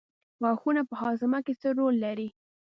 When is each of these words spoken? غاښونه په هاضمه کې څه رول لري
غاښونه 0.41 0.81
په 0.89 0.95
هاضمه 1.01 1.39
کې 1.45 1.53
څه 1.61 1.69
رول 1.77 1.95
لري 2.05 2.27